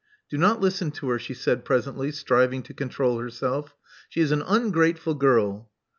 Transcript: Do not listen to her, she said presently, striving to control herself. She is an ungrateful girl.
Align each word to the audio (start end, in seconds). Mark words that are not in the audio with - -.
Do 0.31 0.37
not 0.39 0.59
listen 0.59 0.89
to 0.93 1.09
her, 1.09 1.19
she 1.19 1.35
said 1.35 1.63
presently, 1.63 2.11
striving 2.11 2.63
to 2.63 2.73
control 2.73 3.19
herself. 3.19 3.75
She 4.09 4.19
is 4.21 4.31
an 4.31 4.41
ungrateful 4.41 5.13
girl. 5.13 5.69